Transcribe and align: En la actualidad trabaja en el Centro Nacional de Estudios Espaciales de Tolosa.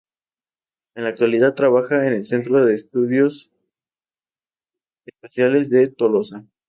En 0.95 1.03
la 1.03 1.09
actualidad 1.11 1.53
trabaja 1.53 2.07
en 2.07 2.13
el 2.13 2.25
Centro 2.25 2.53
Nacional 2.53 2.69
de 2.69 2.73
Estudios 2.73 3.51
Espaciales 5.05 5.69
de 5.69 5.89
Tolosa. 5.89 6.43